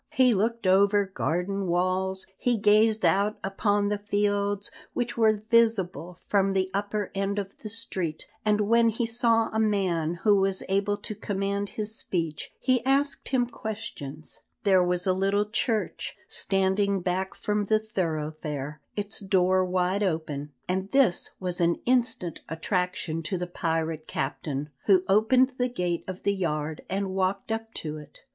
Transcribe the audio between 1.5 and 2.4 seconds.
walls,